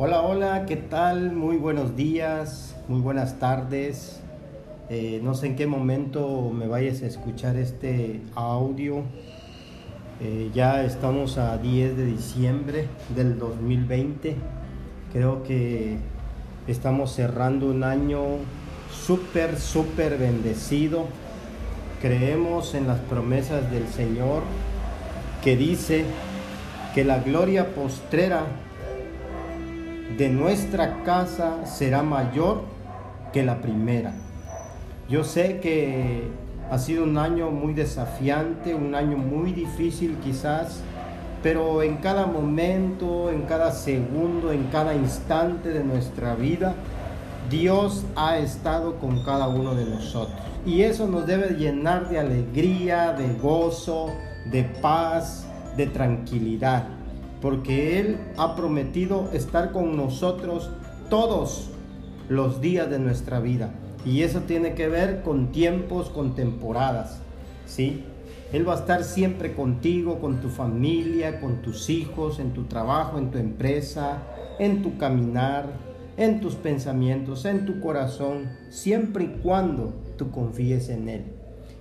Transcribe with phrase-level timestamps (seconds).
[0.00, 1.32] Hola, hola, ¿qué tal?
[1.32, 4.20] Muy buenos días, muy buenas tardes.
[4.90, 9.02] Eh, no sé en qué momento me vayas a escuchar este audio.
[10.20, 14.36] Eh, ya estamos a 10 de diciembre del 2020.
[15.12, 15.96] Creo que
[16.68, 18.22] estamos cerrando un año
[18.92, 21.06] súper, súper bendecido.
[22.00, 24.44] Creemos en las promesas del Señor
[25.42, 26.04] que dice
[26.94, 28.46] que la gloria postrera
[30.16, 32.62] de nuestra casa será mayor
[33.32, 34.14] que la primera.
[35.08, 36.28] Yo sé que
[36.70, 40.80] ha sido un año muy desafiante, un año muy difícil quizás,
[41.42, 46.74] pero en cada momento, en cada segundo, en cada instante de nuestra vida,
[47.50, 50.38] Dios ha estado con cada uno de nosotros.
[50.66, 54.10] Y eso nos debe llenar de alegría, de gozo,
[54.50, 55.46] de paz,
[55.76, 56.97] de tranquilidad
[57.40, 60.70] porque Él ha prometido estar con nosotros
[61.08, 61.70] todos
[62.28, 63.72] los días de nuestra vida.
[64.04, 67.20] Y eso tiene que ver con tiempos, con temporadas,
[67.66, 68.04] ¿sí?
[68.52, 73.18] Él va a estar siempre contigo, con tu familia, con tus hijos, en tu trabajo,
[73.18, 74.22] en tu empresa,
[74.58, 75.66] en tu caminar,
[76.16, 81.24] en tus pensamientos, en tu corazón, siempre y cuando tú confíes en Él.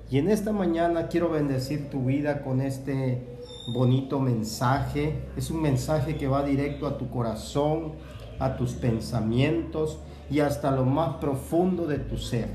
[0.09, 3.36] Y en esta mañana quiero bendecir tu vida con este
[3.67, 5.27] bonito mensaje.
[5.35, 7.93] Es un mensaje que va directo a tu corazón,
[8.39, 12.49] a tus pensamientos y hasta lo más profundo de tu ser.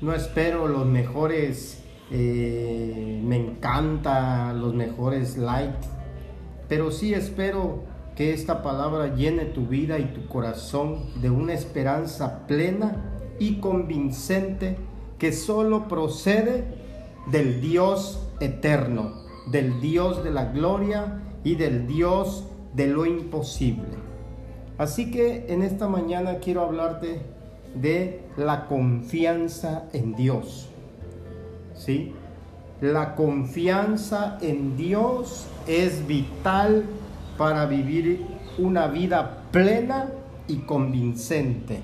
[0.00, 5.86] No espero los mejores, eh, me encanta los mejores likes,
[6.68, 7.84] pero sí espero
[8.16, 14.76] que esta palabra llene tu vida y tu corazón de una esperanza plena y convincente
[15.18, 16.64] que solo procede
[17.30, 19.12] del Dios eterno,
[19.46, 24.02] del Dios de la gloria y del Dios de lo imposible.
[24.78, 27.22] Así que en esta mañana quiero hablarte
[27.74, 30.68] de la confianza en Dios.
[31.74, 32.12] ¿Sí?
[32.80, 36.84] La confianza en Dios es vital
[37.38, 38.26] para vivir
[38.58, 40.08] una vida plena
[40.48, 41.80] y convincente.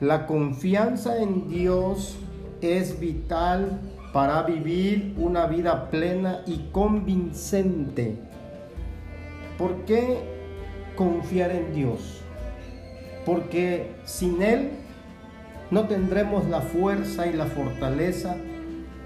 [0.00, 2.16] La confianza en Dios
[2.60, 3.80] es vital
[4.14, 8.14] para vivir una vida plena y convincente.
[9.58, 10.20] ¿Por qué
[10.94, 12.20] confiar en Dios?
[13.26, 14.70] Porque sin Él
[15.72, 18.36] no tendremos la fuerza y la fortaleza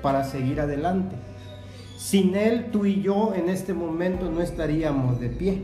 [0.02, 1.16] para seguir adelante.
[1.96, 5.62] Sin Él tú y yo en este momento no estaríamos de pie.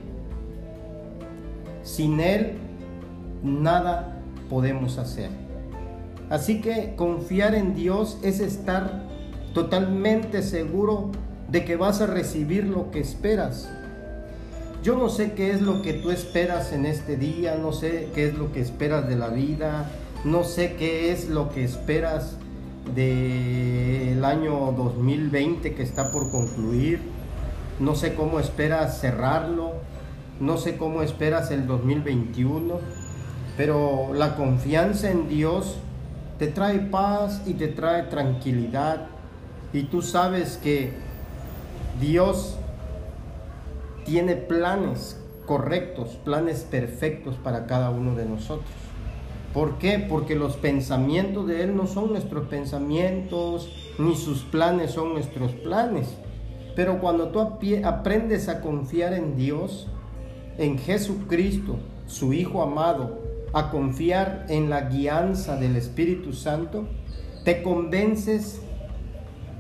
[1.83, 2.54] Sin Él
[3.43, 5.28] nada podemos hacer.
[6.31, 9.12] Así que confiar en Dios es estar
[9.54, 11.10] totalmente seguro
[11.48, 13.70] de que vas a recibir lo que esperas.
[14.82, 18.28] Yo no sé qué es lo que tú esperas en este día, no sé qué
[18.28, 19.91] es lo que esperas de la vida,
[20.25, 22.37] no sé qué es lo que esperas
[22.94, 27.00] del año 2020 que está por concluir,
[27.78, 29.72] no sé cómo esperas cerrarlo,
[30.41, 32.75] no sé cómo esperas el 2021,
[33.56, 35.76] pero la confianza en Dios
[36.38, 39.14] te trae paz y te trae tranquilidad
[39.75, 40.93] y tú sabes que
[42.01, 42.57] Dios
[44.07, 48.71] tiene planes correctos, planes perfectos para cada uno de nosotros.
[49.53, 49.99] ¿Por qué?
[49.99, 53.69] Porque los pensamientos de Él no son nuestros pensamientos,
[53.99, 56.09] ni sus planes son nuestros planes.
[56.77, 59.89] Pero cuando tú aprendes a confiar en Dios,
[60.57, 61.77] en Jesucristo,
[62.07, 63.19] su Hijo amado,
[63.53, 66.84] a confiar en la guianza del Espíritu Santo,
[67.45, 68.61] te convences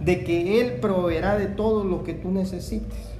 [0.00, 3.14] de que Él proveerá de todo lo que tú necesites.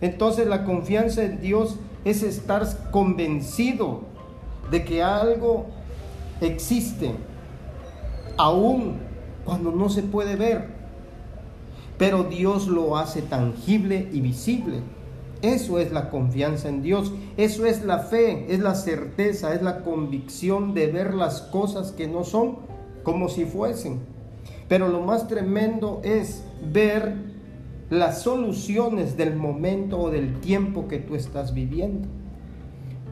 [0.00, 4.02] Entonces la confianza en Dios es estar convencido
[4.70, 5.66] de que algo
[6.40, 7.12] existe,
[8.36, 8.98] aún
[9.44, 10.68] cuando no se puede ver.
[11.96, 14.82] Pero Dios lo hace tangible y visible.
[15.42, 17.12] Eso es la confianza en Dios.
[17.36, 22.06] Eso es la fe, es la certeza, es la convicción de ver las cosas que
[22.06, 22.58] no son
[23.02, 24.00] como si fuesen.
[24.68, 27.14] Pero lo más tremendo es ver
[27.90, 32.08] las soluciones del momento o del tiempo que tú estás viviendo.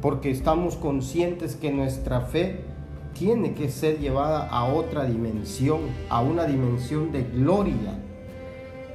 [0.02, 2.60] Porque estamos conscientes que nuestra fe
[3.18, 5.80] tiene que ser llevada a otra dimensión,
[6.10, 7.98] a una dimensión de gloria.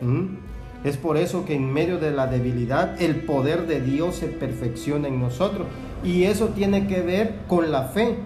[0.02, 0.38] ¿Mm?
[0.84, 5.08] Es por eso que en medio de la debilidad el poder de Dios se perfecciona
[5.08, 5.68] en nosotros.
[6.04, 8.18] Y eso tiene que ver con la fe.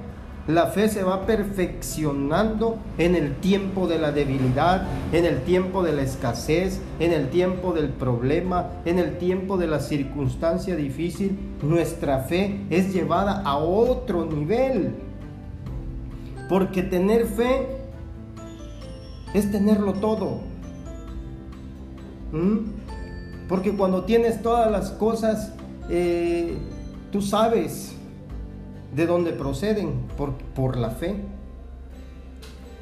[0.48, 5.94] La fe se va perfeccionando en el tiempo de la debilidad, en el tiempo de
[5.94, 11.36] la escasez, en el tiempo del problema, en el tiempo de la circunstancia difícil.
[11.64, 14.94] Nuestra fe es llevada a otro nivel.
[16.48, 17.66] Porque tener fe
[19.34, 20.42] es tenerlo todo.
[22.32, 22.58] ¿Mm?
[23.50, 25.54] Porque cuando tienes todas las cosas,
[25.90, 26.56] eh,
[27.12, 27.95] tú sabes
[28.96, 31.16] de dónde proceden, por, por la fe.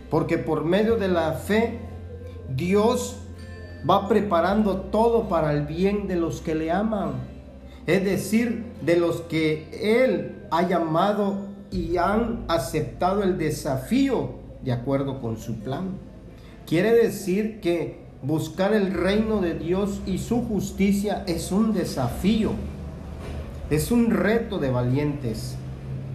[0.10, 1.80] Porque por medio de la fe,
[2.56, 3.18] Dios
[3.90, 7.14] va preparando todo para el bien de los que le aman.
[7.88, 15.20] Es decir, de los que Él ha llamado y han aceptado el desafío de acuerdo
[15.20, 15.98] con su plan.
[16.68, 22.52] Quiere decir que buscar el reino de Dios y su justicia es un desafío,
[23.70, 25.58] es un reto de valientes.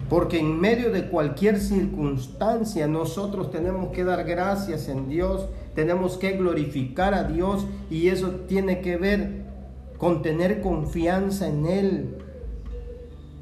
[0.09, 6.31] Porque en medio de cualquier circunstancia nosotros tenemos que dar gracias en Dios, tenemos que
[6.31, 9.43] glorificar a Dios y eso tiene que ver
[9.99, 12.17] con tener confianza en Él,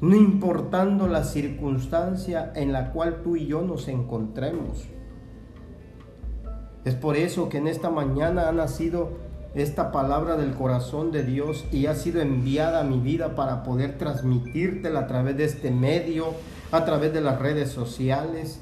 [0.00, 4.84] no importando la circunstancia en la cual tú y yo nos encontremos.
[6.84, 9.10] Es por eso que en esta mañana ha nacido
[9.54, 13.98] esta palabra del corazón de Dios y ha sido enviada a mi vida para poder
[13.98, 16.34] transmitírtela a través de este medio,
[16.70, 18.60] a través de las redes sociales.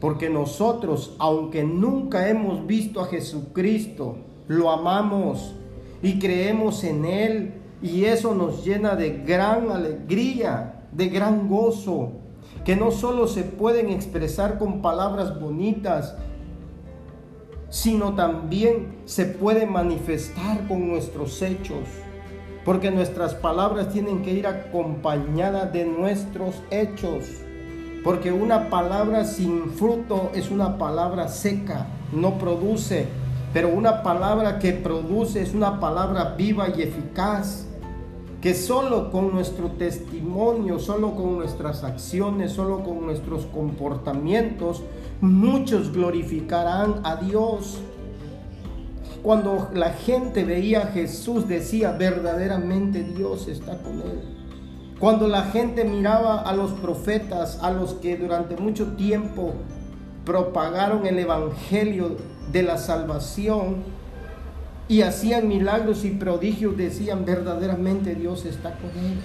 [0.00, 4.16] Porque nosotros, aunque nunca hemos visto a Jesucristo,
[4.48, 5.54] lo amamos
[6.02, 12.12] y creemos en Él y eso nos llena de gran alegría, de gran gozo,
[12.64, 16.16] que no solo se pueden expresar con palabras bonitas,
[17.70, 21.88] sino también se puede manifestar con nuestros hechos.
[22.64, 27.24] Porque nuestras palabras tienen que ir acompañadas de nuestros hechos.
[28.04, 33.06] Porque una palabra sin fruto es una palabra seca, no produce.
[33.52, 37.66] Pero una palabra que produce es una palabra viva y eficaz.
[38.40, 44.82] Que solo con nuestro testimonio, solo con nuestras acciones, solo con nuestros comportamientos,
[45.20, 47.78] muchos glorificarán a Dios.
[49.22, 54.20] Cuando la gente veía a Jesús decía, verdaderamente Dios está con él.
[54.98, 59.54] Cuando la gente miraba a los profetas, a los que durante mucho tiempo
[60.24, 62.16] propagaron el Evangelio
[62.50, 63.84] de la salvación
[64.88, 69.18] y hacían milagros y prodigios, decían, verdaderamente Dios está con él.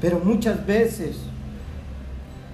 [0.00, 1.16] Pero muchas veces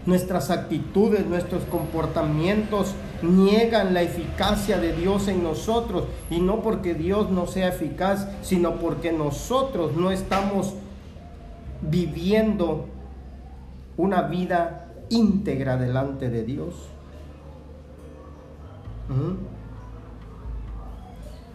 [0.07, 6.05] nuestras actitudes, nuestros comportamientos niegan la eficacia de Dios en nosotros.
[6.31, 10.75] Y no porque Dios no sea eficaz, sino porque nosotros no estamos
[11.83, 12.87] viviendo
[13.97, 16.75] una vida íntegra delante de Dios.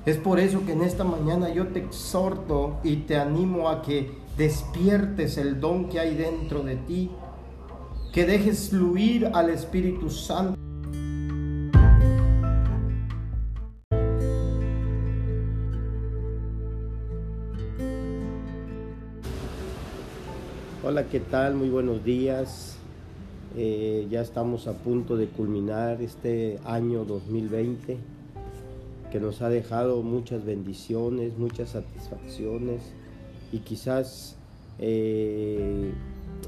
[0.06, 4.12] Es por eso que en esta mañana yo te exhorto y te animo a que
[4.38, 7.10] despiertes el don que hay dentro de ti
[8.18, 10.60] que dejes fluir al Espíritu Santo.
[20.84, 21.54] Hola, ¿qué tal?
[21.54, 22.78] Muy buenos días.
[23.56, 28.00] Eh, ya estamos a punto de culminar este año 2020
[29.12, 32.82] que nos ha dejado muchas bendiciones, muchas satisfacciones
[33.52, 34.38] y quizás
[34.80, 35.94] eh,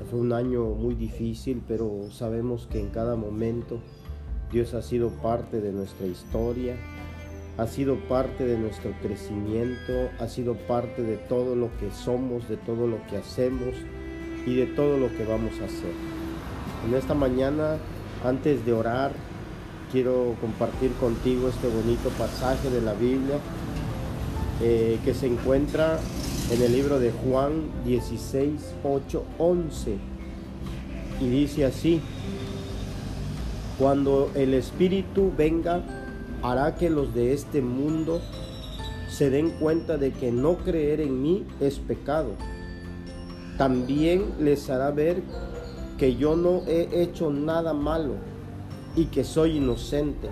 [0.09, 3.79] fue un año muy difícil, pero sabemos que en cada momento
[4.51, 6.75] Dios ha sido parte de nuestra historia,
[7.57, 12.57] ha sido parte de nuestro crecimiento, ha sido parte de todo lo que somos, de
[12.57, 13.75] todo lo que hacemos
[14.45, 15.93] y de todo lo que vamos a hacer.
[16.87, 17.77] En esta mañana,
[18.23, 19.11] antes de orar,
[19.91, 23.37] quiero compartir contigo este bonito pasaje de la Biblia
[24.61, 25.99] eh, que se encuentra
[26.51, 29.97] en el libro de Juan 16, 8, 11.
[31.21, 32.01] Y dice así,
[33.77, 35.83] cuando el Espíritu venga,
[36.41, 38.21] hará que los de este mundo
[39.09, 42.31] se den cuenta de que no creer en mí es pecado.
[43.57, 45.21] También les hará ver
[45.99, 48.13] que yo no he hecho nada malo
[48.95, 50.29] y que soy inocente.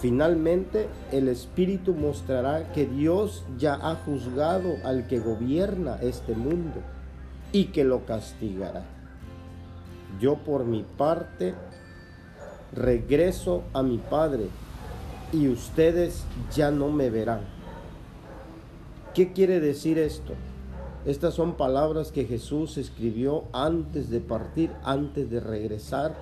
[0.00, 6.80] Finalmente, el Espíritu mostrará que Dios ya ha juzgado al que gobierna este mundo
[7.52, 8.84] y que lo castigará.
[10.20, 11.54] Yo por mi parte
[12.72, 14.48] regreso a mi Padre
[15.32, 16.24] y ustedes
[16.54, 17.40] ya no me verán.
[19.14, 20.34] ¿Qué quiere decir esto?
[21.06, 26.16] Estas son palabras que Jesús escribió antes de partir, antes de regresar.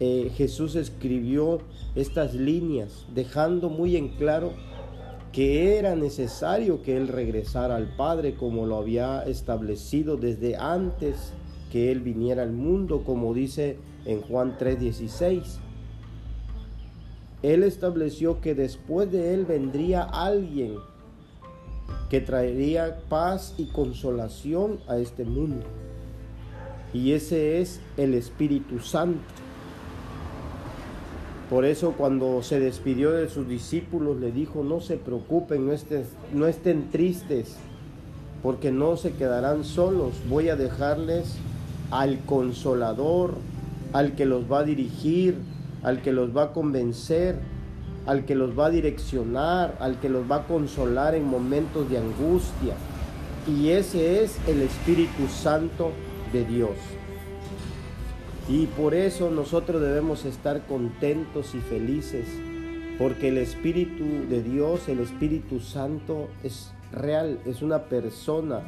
[0.00, 1.60] Eh, Jesús escribió
[1.94, 4.52] estas líneas, dejando muy en claro
[5.32, 11.32] que era necesario que Él regresara al Padre como lo había establecido desde antes
[11.72, 15.58] que Él viniera al mundo, como dice en Juan 3:16.
[17.42, 20.76] Él estableció que después de Él vendría alguien
[22.08, 25.66] que traería paz y consolación a este mundo.
[26.92, 29.43] Y ese es el Espíritu Santo.
[31.54, 36.04] Por eso cuando se despidió de sus discípulos le dijo, no se preocupen, no estén,
[36.32, 36.46] no
[36.90, 37.54] tristes,
[38.42, 40.14] porque no se quedarán solos.
[40.28, 41.36] Voy a dejarles
[41.92, 43.34] al consolador,
[43.92, 45.36] al que los va a dirigir,
[45.84, 47.36] al que los va a convencer,
[48.04, 51.98] al que los va a direccionar, al que los va a consolar en momentos de
[51.98, 52.74] angustia.
[53.46, 55.92] Y ese es el Espíritu Santo
[56.32, 56.72] de Dios.
[58.48, 62.26] Y por eso nosotros debemos estar contentos y felices,
[62.98, 68.60] porque el Espíritu de Dios, el Espíritu Santo es real, es una persona.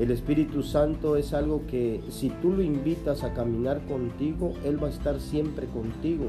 [0.00, 4.88] El Espíritu Santo es algo que si tú lo invitas a caminar contigo, Él va
[4.88, 6.26] a estar siempre contigo.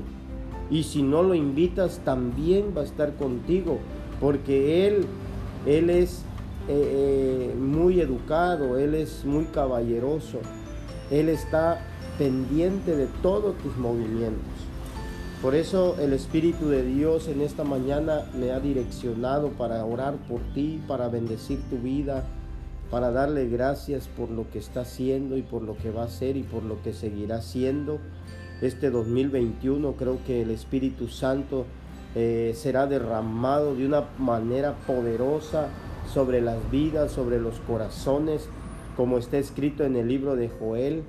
[0.69, 3.79] Y si no lo invitas, también va a estar contigo,
[4.21, 5.05] porque Él,
[5.65, 6.23] Él es
[6.67, 10.39] eh, eh, muy educado, Él es muy caballeroso,
[11.09, 11.81] Él está
[12.17, 14.41] pendiente de todos tus movimientos.
[15.41, 20.41] Por eso el Espíritu de Dios en esta mañana me ha direccionado para orar por
[20.53, 22.23] ti, para bendecir tu vida,
[22.89, 26.37] para darle gracias por lo que está haciendo y por lo que va a hacer
[26.37, 27.99] y por lo que seguirá haciendo
[28.65, 31.65] este 2021 creo que el Espíritu Santo
[32.15, 35.67] eh, será derramado de una manera poderosa
[36.13, 38.47] sobre las vidas, sobre los corazones,
[38.95, 41.03] como está escrito en el libro de Joel,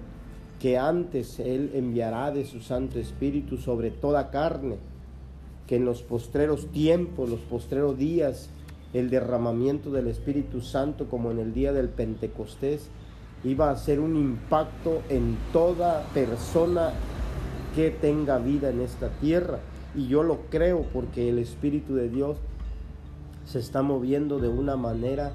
[0.64, 4.78] que antes Él enviará de su Santo Espíritu sobre toda carne,
[5.66, 8.49] que en los postreros tiempos, los postreros días,
[8.94, 12.88] el derramamiento del Espíritu Santo, como en el día del Pentecostés,
[13.44, 16.94] iba a ser un impacto en toda persona
[17.76, 19.59] que tenga vida en esta tierra.
[19.94, 22.38] Y yo lo creo porque el Espíritu de Dios
[23.44, 25.35] se está moviendo de una manera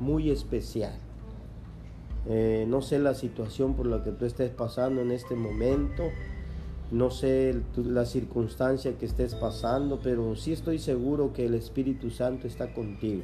[0.00, 1.03] muy especial.
[2.26, 6.04] Eh, no sé la situación por la que tú estés pasando en este momento,
[6.90, 12.46] no sé la circunstancia que estés pasando, pero sí estoy seguro que el Espíritu Santo
[12.46, 13.22] está contigo.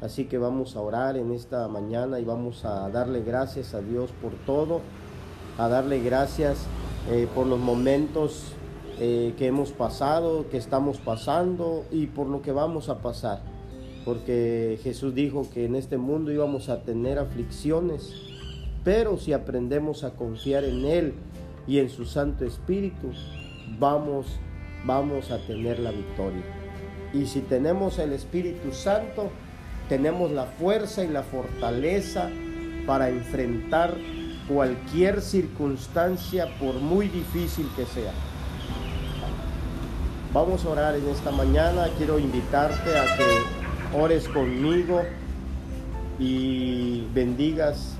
[0.00, 4.10] Así que vamos a orar en esta mañana y vamos a darle gracias a Dios
[4.20, 4.80] por todo,
[5.58, 6.66] a darle gracias
[7.10, 8.52] eh, por los momentos
[8.98, 13.51] eh, que hemos pasado, que estamos pasando y por lo que vamos a pasar.
[14.04, 18.12] Porque Jesús dijo que en este mundo íbamos a tener aflicciones,
[18.84, 21.14] pero si aprendemos a confiar en Él
[21.66, 23.12] y en su Santo Espíritu,
[23.78, 24.26] vamos,
[24.84, 26.42] vamos a tener la victoria.
[27.14, 29.30] Y si tenemos el Espíritu Santo,
[29.88, 32.28] tenemos la fuerza y la fortaleza
[32.86, 33.94] para enfrentar
[34.48, 38.12] cualquier circunstancia, por muy difícil que sea.
[40.32, 41.88] Vamos a orar en esta mañana.
[41.98, 43.61] Quiero invitarte a que
[43.94, 45.02] ores conmigo
[46.18, 47.94] y bendigas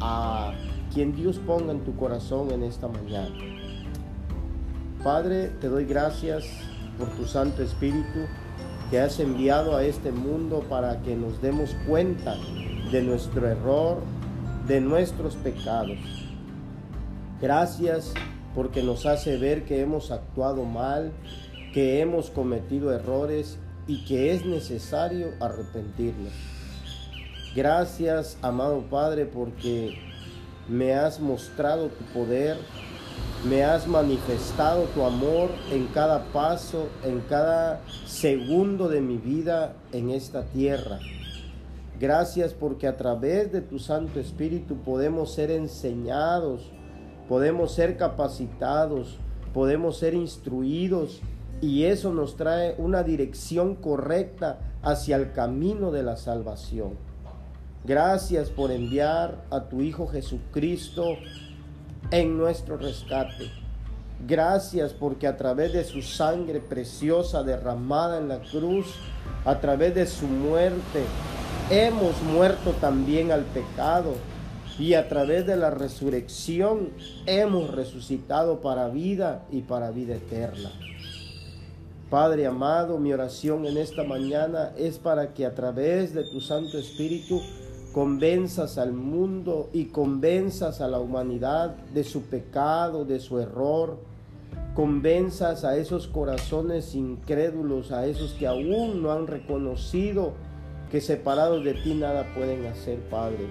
[0.00, 0.52] a
[0.92, 3.34] quien Dios ponga en tu corazón en esta mañana.
[5.02, 6.44] Padre, te doy gracias
[6.98, 8.26] por tu Santo Espíritu
[8.90, 12.36] que has enviado a este mundo para que nos demos cuenta
[12.90, 14.02] de nuestro error,
[14.66, 15.98] de nuestros pecados.
[17.40, 18.12] Gracias
[18.54, 21.12] porque nos hace ver que hemos actuado mal,
[21.72, 23.58] que hemos cometido errores
[23.88, 26.32] y que es necesario arrepentirnos.
[27.56, 29.98] Gracias, amado Padre, porque
[30.68, 32.58] me has mostrado tu poder,
[33.48, 40.10] me has manifestado tu amor en cada paso, en cada segundo de mi vida en
[40.10, 41.00] esta tierra.
[41.98, 46.70] Gracias porque a través de tu Santo Espíritu podemos ser enseñados,
[47.28, 49.18] podemos ser capacitados,
[49.52, 51.22] podemos ser instruidos
[51.60, 56.96] y eso nos trae una dirección correcta hacia el camino de la salvación.
[57.84, 61.16] Gracias por enviar a tu Hijo Jesucristo
[62.10, 63.50] en nuestro rescate.
[64.26, 68.86] Gracias porque a través de su sangre preciosa derramada en la cruz,
[69.44, 71.04] a través de su muerte,
[71.70, 74.14] hemos muerto también al pecado
[74.78, 76.90] y a través de la resurrección
[77.26, 80.70] hemos resucitado para vida y para vida eterna.
[82.10, 86.78] Padre amado, mi oración en esta mañana es para que a través de tu Santo
[86.78, 87.42] Espíritu
[87.92, 93.98] convenzas al mundo y convenzas a la humanidad de su pecado, de su error,
[94.74, 100.32] convenzas a esos corazones incrédulos, a esos que aún no han reconocido
[100.90, 103.46] que separados de ti nada pueden hacer, Padre.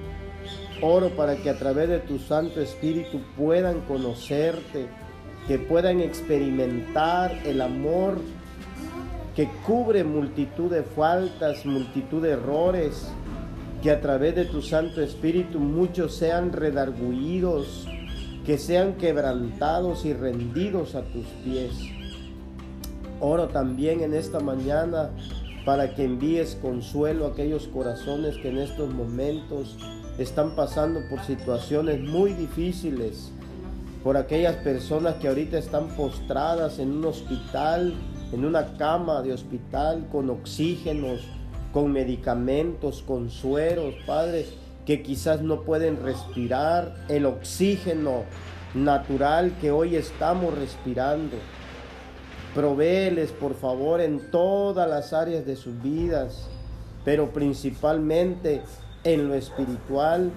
[0.81, 4.87] Oro para que a través de tu Santo Espíritu puedan conocerte,
[5.47, 8.17] que puedan experimentar el amor
[9.37, 13.07] que cubre multitud de faltas, multitud de errores,
[13.83, 17.87] que a través de tu Santo Espíritu muchos sean redarguidos,
[18.47, 21.71] que sean quebrantados y rendidos a tus pies.
[23.19, 25.11] Oro también en esta mañana
[25.65, 29.77] para que envíes consuelo a aquellos corazones que en estos momentos
[30.17, 33.31] están pasando por situaciones muy difíciles,
[34.03, 37.93] por aquellas personas que ahorita están postradas en un hospital,
[38.31, 41.21] en una cama de hospital con oxígenos,
[41.73, 44.45] con medicamentos, con sueros, Padre,
[44.85, 48.23] que quizás no pueden respirar el oxígeno
[48.73, 51.37] natural que hoy estamos respirando.
[52.53, 56.47] Provéeles, por favor, en todas las áreas de sus vidas,
[57.05, 58.61] pero principalmente
[59.03, 60.31] en lo espiritual,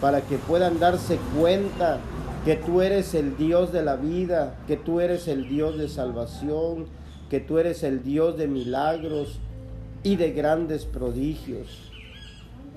[0.00, 1.98] para que puedan darse cuenta
[2.44, 6.86] que tú eres el Dios de la vida, que tú eres el Dios de salvación,
[7.30, 9.38] que tú eres el Dios de milagros
[10.02, 11.90] y de grandes prodigios.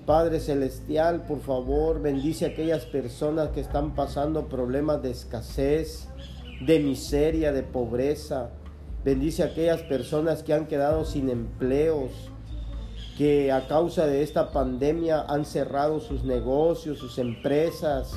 [0.06, 6.08] Padre Celestial, por favor, bendice a aquellas personas que están pasando problemas de escasez,
[6.66, 8.52] de miseria, de pobreza.
[9.04, 12.12] Bendice a aquellas personas que han quedado sin empleos,
[13.18, 18.14] que a causa de esta pandemia han cerrado sus negocios, sus empresas,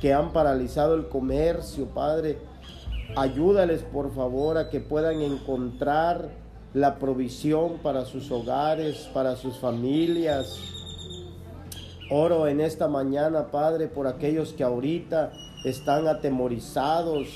[0.00, 2.38] que han paralizado el comercio, Padre.
[3.16, 6.30] Ayúdales, por favor, a que puedan encontrar
[6.74, 10.58] la provisión para sus hogares, para sus familias,
[12.10, 15.30] Oro en esta mañana, Padre, por aquellos que ahorita
[15.62, 17.28] están atemorizados,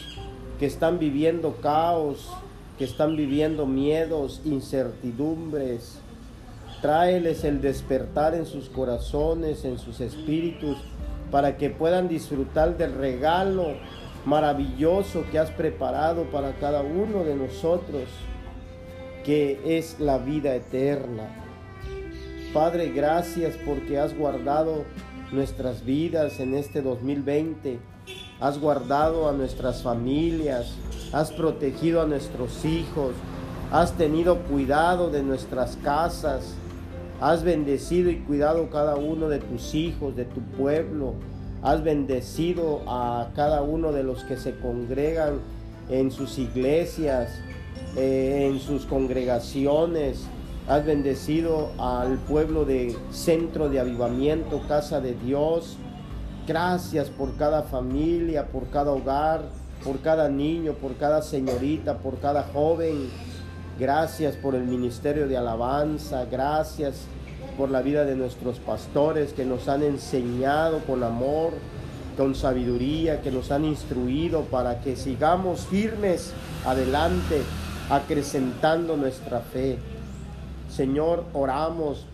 [0.58, 2.30] que están viviendo caos,
[2.78, 5.98] que están viviendo miedos, incertidumbres.
[6.80, 10.78] Tráeles el despertar en sus corazones, en sus espíritus,
[11.30, 13.74] para que puedan disfrutar del regalo
[14.24, 18.04] maravilloso que has preparado para cada uno de nosotros,
[19.24, 21.28] que es la vida eterna.
[22.52, 24.84] Padre, gracias porque has guardado
[25.32, 27.78] nuestras vidas en este 2020.
[28.40, 30.74] Has guardado a nuestras familias,
[31.12, 33.14] has protegido a nuestros hijos,
[33.70, 36.54] has tenido cuidado de nuestras casas,
[37.20, 41.14] has bendecido y cuidado cada uno de tus hijos, de tu pueblo,
[41.62, 45.40] has bendecido a cada uno de los que se congregan
[45.88, 47.30] en sus iglesias,
[47.96, 50.26] eh, en sus congregaciones,
[50.68, 55.76] Has bendecido al pueblo de Centro de Avivamiento, Casa de Dios.
[56.46, 59.42] Gracias por cada familia, por cada hogar,
[59.84, 63.10] por cada niño, por cada señorita, por cada joven.
[63.76, 66.26] Gracias por el ministerio de alabanza.
[66.26, 67.06] Gracias
[67.56, 71.52] por la vida de nuestros pastores que nos han enseñado con amor,
[72.16, 76.32] con sabiduría, que nos han instruido para que sigamos firmes
[76.66, 77.42] adelante,
[77.90, 79.78] acrecentando nuestra fe.
[80.68, 82.06] Señor, oramos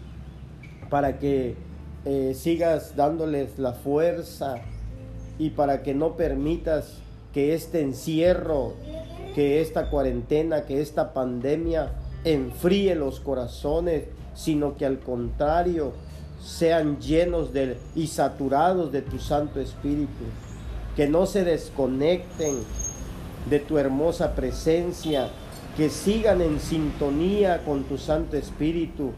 [0.91, 1.57] para que
[2.05, 4.57] eh, sigas dándoles la fuerza
[5.39, 6.99] y para que no permitas
[7.33, 8.75] que este encierro,
[9.35, 11.93] que esta cuarentena, que esta pandemia
[12.25, 14.05] enfríe los corazones,
[14.35, 15.93] sino que al contrario
[16.43, 17.51] sean llenos
[17.95, 20.25] y saturados de tu Santo Espíritu,
[20.97, 22.57] que no se desconecten
[23.49, 25.31] de tu hermosa presencia,
[25.77, 29.13] que sigan en sintonía con tu Santo Espíritu,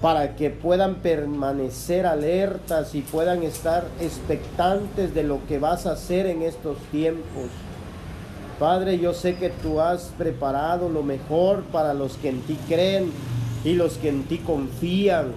[0.00, 6.26] para que puedan permanecer alertas y puedan estar expectantes de lo que vas a hacer
[6.26, 7.48] en estos tiempos.
[8.58, 13.12] Padre, yo sé que tú has preparado lo mejor para los que en ti creen
[13.64, 15.32] y los que en ti confían.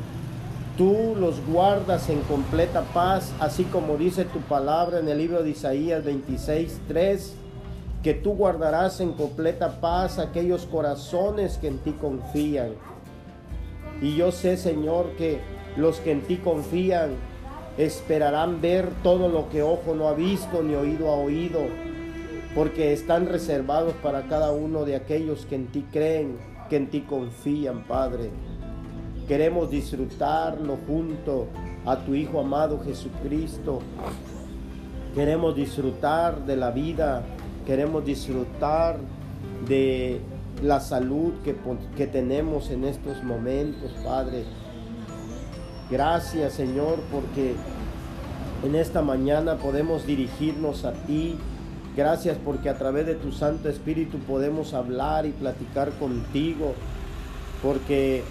[0.76, 5.52] Tú los guardas en completa paz, así como dice tu palabra en el libro de
[5.52, 7.36] Isaías 26, 3
[8.02, 12.72] que tú guardarás en completa paz aquellos corazones que en ti confían.
[14.02, 15.40] Y yo sé, Señor, que
[15.78, 17.12] los que en ti confían
[17.78, 21.60] esperarán ver todo lo que ojo no ha visto ni oído ha oído,
[22.56, 26.38] porque están reservados para cada uno de aquellos que en ti creen,
[26.70, 28.30] que en ti confían, Padre.
[29.28, 31.48] Queremos disfrutarlo junto
[31.86, 33.80] a tu Hijo amado Jesucristo.
[35.16, 37.24] Queremos disfrutar de la vida
[37.66, 38.98] queremos disfrutar
[39.68, 40.20] de
[40.64, 41.56] la salud que,
[41.96, 44.44] que tenemos en estos momentos, Padre.
[45.90, 47.54] Gracias Señor porque
[48.64, 51.38] en esta mañana podemos dirigirnos a ti.
[51.96, 56.74] Gracias porque a través de tu Santo Espíritu podemos hablar y platicar contigo.
[57.62, 58.24] Porque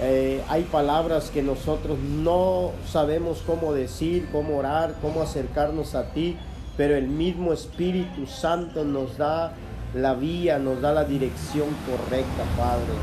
[0.00, 6.36] eh, hay palabras que nosotros no sabemos cómo decir, cómo orar, cómo acercarnos a ti.
[6.76, 9.52] Pero el mismo Espíritu Santo nos da
[9.94, 12.94] la vía, nos da la dirección correcta, Padre.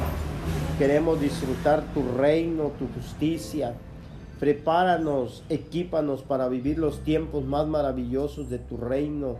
[0.80, 3.76] Queremos disfrutar tu reino, tu justicia.
[4.40, 9.36] Prepáranos, equípanos para vivir los tiempos más maravillosos de tu reino.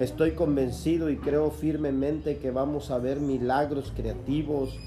[0.00, 4.78] Estoy convencido y creo firmemente que vamos a ver milagros creativos,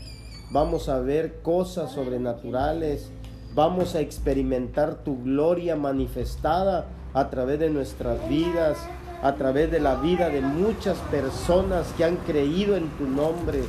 [0.51, 3.11] vamos a ver cosas sobrenaturales,
[3.53, 8.77] vamos a experimentar tu gloria manifestada a través de nuestras vidas,
[9.21, 13.59] a través de la vida de muchas personas que han creído en tu nombre.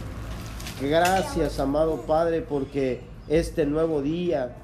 [0.80, 4.54] Gracias, amado Padre, porque este nuevo día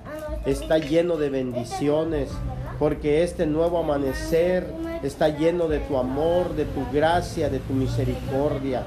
[0.47, 2.31] está lleno de bendiciones,
[2.79, 8.82] porque este nuevo amanecer está lleno de tu amor, de tu gracia, de tu misericordia.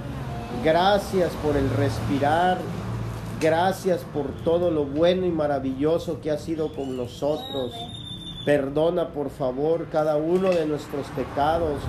[0.63, 2.59] Gracias por el respirar,
[3.39, 7.73] gracias por todo lo bueno y maravilloso que ha sido con nosotros.
[8.45, 11.79] Perdona por favor cada uno de nuestros pecados,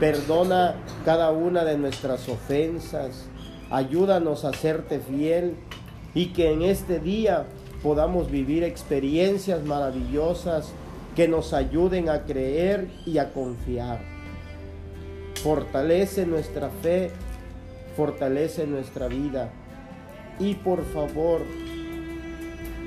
[0.00, 3.26] perdona cada una de nuestras ofensas.
[3.70, 5.56] Ayúdanos a serte fiel
[6.14, 7.44] y que en este día
[7.82, 10.72] podamos vivir experiencias maravillosas
[11.18, 13.98] que nos ayuden a creer y a confiar.
[15.42, 17.10] Fortalece nuestra fe,
[17.96, 19.50] fortalece nuestra vida
[20.38, 21.40] y por favor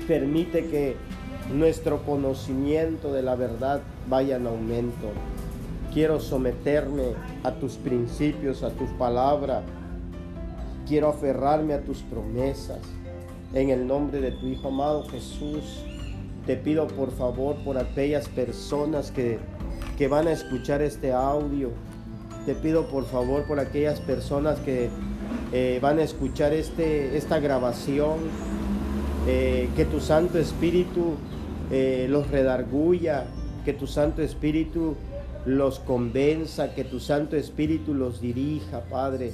[0.08, 0.96] permite que
[1.52, 5.10] nuestro conocimiento de la verdad vaya en aumento.
[5.92, 7.12] Quiero someterme
[7.44, 9.62] a tus principios, a tus palabras.
[10.88, 12.80] Quiero aferrarme a tus promesas.
[13.52, 15.84] En el nombre de tu Hijo amado Jesús,
[16.46, 19.38] te pido por favor por aquellas personas que,
[19.96, 21.70] que van a escuchar este audio.
[22.46, 24.90] Te pido por favor por aquellas personas que
[25.52, 28.18] eh, van a escuchar este, esta grabación.
[29.28, 31.14] Eh, que tu Santo Espíritu
[31.70, 33.24] eh, los redarguya,
[33.64, 34.96] que tu Santo Espíritu
[35.46, 39.32] los convenza, que tu Santo Espíritu los dirija, Padre,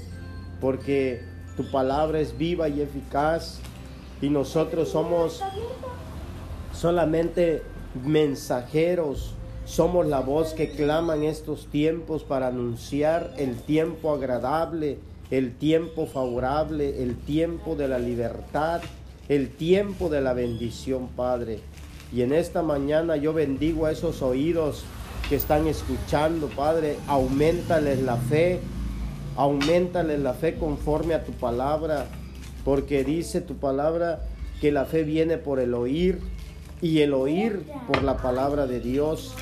[0.61, 1.23] porque
[1.57, 3.61] tu palabra es viva y eficaz
[4.21, 5.43] y nosotros somos
[6.79, 7.63] solamente
[8.05, 14.99] mensajeros, somos la voz que clama en estos tiempos para anunciar el tiempo agradable,
[15.31, 18.81] el tiempo favorable, el tiempo de la libertad,
[19.29, 21.59] el tiempo de la bendición, Padre.
[22.13, 24.85] Y en esta mañana yo bendigo a esos oídos
[25.29, 26.97] que están escuchando, Padre.
[27.09, 28.61] Aumentales la fe,
[29.37, 32.07] aumentales la fe conforme a tu palabra
[32.65, 34.21] porque dice tu palabra
[34.61, 36.21] que la fe viene por el oír
[36.81, 39.35] y el oír por la palabra de Dios,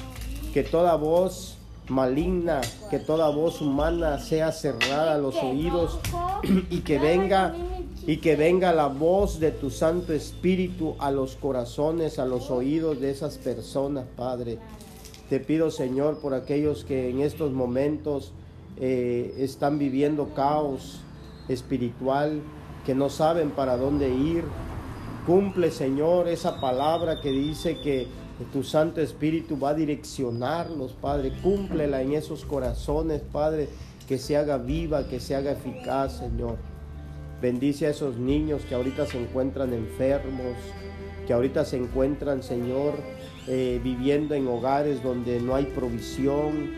[0.53, 5.99] que toda voz maligna, que toda voz humana sea cerrada a los oídos
[6.71, 7.55] y que venga
[8.07, 13.01] y que venga la voz de tu Santo Espíritu a los corazones, a los oídos
[13.01, 14.59] de esas personas, Padre.
[15.29, 18.33] Te pido, Señor, por aquellos que en estos momentos
[18.79, 21.01] eh, están viviendo caos
[21.49, 22.43] espiritual,
[22.85, 24.45] que no saben para dónde ir.
[25.27, 28.07] Cumple, Señor, esa palabra que dice que
[28.53, 31.33] tu Santo Espíritu va a direccionarlos, Padre.
[31.43, 33.69] Cúmplela en esos corazones, Padre,
[34.07, 36.59] que se haga viva, que se haga eficaz, Señor.
[37.43, 40.55] Bendice a esos niños que ahorita se encuentran enfermos,
[41.27, 42.95] que ahorita se encuentran, Señor,
[43.49, 46.71] eh, viviendo en hogares donde no hay provisión,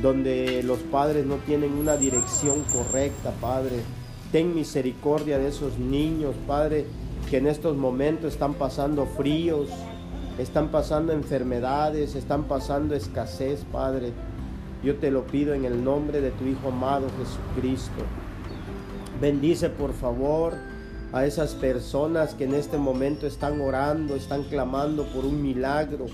[0.00, 3.80] donde los padres no tienen una dirección correcta, Padre.
[4.30, 6.86] Ten misericordia de esos niños, Padre,
[7.30, 9.68] que en estos momentos están pasando fríos,
[10.36, 14.12] están pasando enfermedades, están pasando escasez, Padre.
[14.82, 18.02] Yo te lo pido en el nombre de tu Hijo amado Jesucristo.
[19.20, 20.54] Bendice por favor
[21.12, 26.06] a esas personas que en este momento están orando, están clamando por un milagro.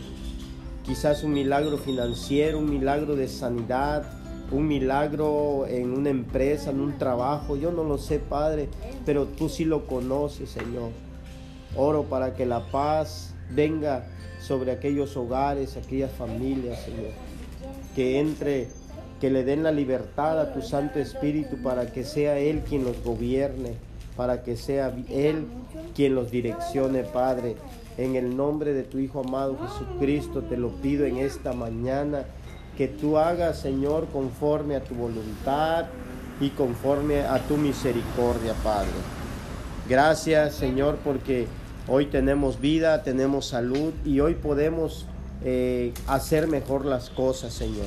[0.85, 4.05] Quizás un milagro financiero, un milagro de sanidad,
[4.52, 7.57] un milagro en una empresa, en un trabajo.
[7.57, 8.68] Yo no lo sé, Padre,
[9.07, 11.06] pero tú sí lo conoces, Señor.
[11.77, 14.05] Oro para que la paz venga
[14.41, 17.11] sobre aquellos hogares, aquellas familias, Señor.
[17.95, 18.69] Que entre,
[19.21, 23.03] que le den la libertad a tu Santo Espíritu para que sea Él quien los
[23.03, 23.75] gobierne,
[24.17, 25.47] para que sea Él
[25.95, 27.57] quien los direccione, Padre.
[27.99, 32.25] En el nombre de tu Hijo amado Jesucristo te lo pido en esta mañana
[32.77, 35.87] que tú hagas, Señor, conforme a tu voluntad
[36.41, 38.91] y conforme a tu misericordia, Padre.
[39.89, 41.47] Gracias, Señor, porque
[41.88, 45.07] Hoy tenemos vida, tenemos salud y hoy podemos
[45.44, 47.87] eh, hacer mejor las cosas, Señor.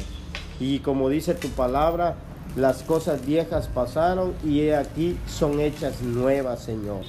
[0.57, 2.15] Y como dice tu palabra,
[2.55, 7.01] las cosas viejas pasaron y aquí son hechas nuevas, Señor.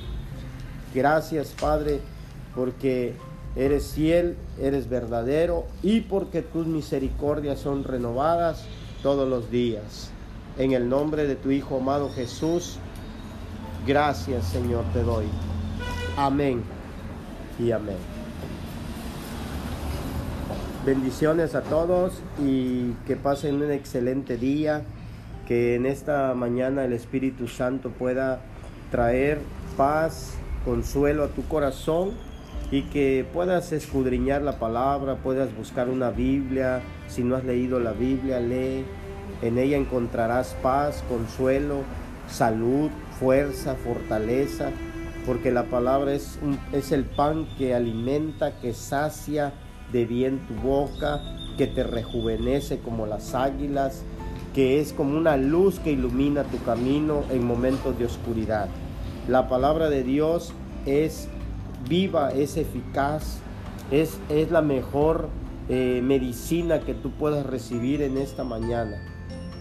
[0.92, 2.00] Gracias, Padre,
[2.57, 3.14] porque
[3.55, 8.64] eres fiel, eres verdadero y porque tus misericordias son renovadas
[9.00, 10.11] todos los días.
[10.59, 12.79] En el nombre de tu Hijo amado Jesús,
[13.87, 15.26] gracias, Señor, te doy.
[16.16, 16.80] Amén
[17.61, 17.96] y amén.
[20.85, 24.83] Bendiciones a todos y que pasen un excelente día,
[25.46, 28.40] que en esta mañana el Espíritu Santo pueda
[28.90, 29.40] traer
[29.77, 32.12] paz, consuelo a tu corazón
[32.70, 37.92] y que puedas escudriñar la palabra, puedas buscar una Biblia, si no has leído la
[37.92, 38.85] Biblia, lee,
[39.42, 41.83] en ella encontrarás paz, consuelo,
[42.29, 44.70] salud, fuerza, fortaleza,
[45.31, 46.40] porque la palabra es,
[46.73, 49.53] es el pan que alimenta, que sacia,
[49.93, 51.23] de bien tu boca,
[51.57, 54.03] que te rejuvenece como las águilas,
[54.57, 58.66] que es como una luz que ilumina tu camino en momentos de oscuridad.
[59.29, 60.53] La palabra de Dios
[60.85, 61.29] es
[61.88, 63.38] viva, es eficaz,
[63.93, 65.29] es, es la mejor
[65.69, 68.97] eh, medicina que tú puedas recibir en esta mañana.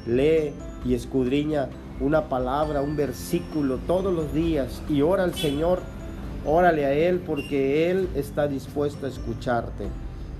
[0.08, 0.52] Lee
[0.84, 5.82] y escudriña una palabra, un versículo todos los días y ora al Señor,
[6.46, 9.88] órale a Él porque Él está dispuesto a escucharte.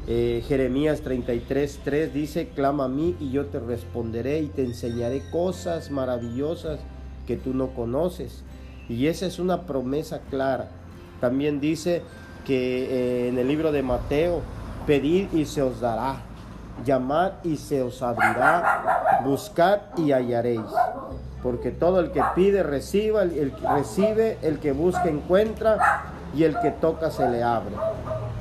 [0.08, 5.22] Eh, Jeremías 33, 3 dice, clama a mí y yo te responderé y te enseñaré
[5.32, 6.80] cosas maravillosas
[7.28, 8.44] que tú no conoces.
[8.88, 10.70] Y esa es una promesa clara.
[11.22, 12.02] También dice
[12.46, 14.42] que eh, en el libro de Mateo,
[14.88, 16.16] pedid y se os dará,
[16.84, 20.62] llamad y se os abrirá, buscad y hallaréis
[21.42, 26.04] porque todo el que pide reciba, el que recibe, el que busca encuentra
[26.36, 27.76] y el que toca se le abre.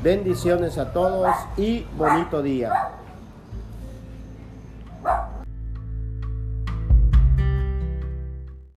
[0.02, 2.72] Bendiciones a todos y bonito día.